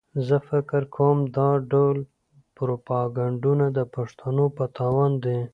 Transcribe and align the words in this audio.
زه 0.27 0.35
فکر 0.49 0.81
کوم 0.95 1.17
دا 1.37 1.49
ډول 1.71 1.97
پروپاګنډونه 2.57 3.65
د 3.77 3.79
پښتنو 3.95 4.45
په 4.57 4.63
تاوان 4.77 5.11
دي. 5.23 5.39